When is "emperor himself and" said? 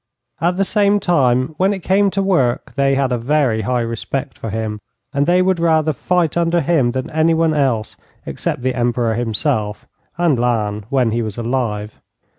8.73-10.39